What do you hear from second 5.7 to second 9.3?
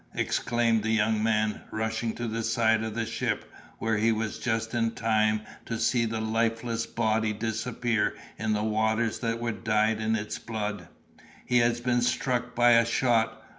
see the lifeless body disappear in the waters